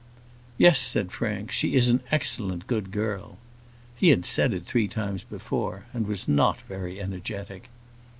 [0.57, 1.51] "Yes," said Frank.
[1.51, 3.37] "She is an excellent good girl:"
[3.95, 7.69] he had said it three times before, and was not very energetic.